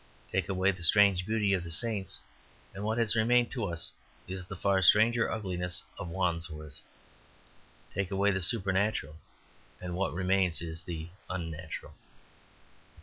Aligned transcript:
Take 0.31 0.49
away 0.49 0.71
the 0.71 0.81
strange 0.81 1.27
beauty 1.27 1.53
of 1.53 1.63
the 1.63 1.69
saints, 1.69 2.19
and 2.73 2.83
what 2.83 2.97
has 2.97 3.15
remained 3.15 3.51
to 3.51 3.65
us 3.65 3.91
is 4.27 4.47
the 4.47 4.55
far 4.55 4.81
stranger 4.81 5.31
ugliness 5.31 5.83
of 5.95 6.09
Wandsworth. 6.09 6.81
Take 7.93 8.09
away 8.09 8.31
the 8.31 8.41
supernatural, 8.41 9.17
and 9.79 9.93
what 9.93 10.11
remains 10.11 10.59
is 10.59 10.81
the 10.81 11.09
unnatural. 11.29 11.93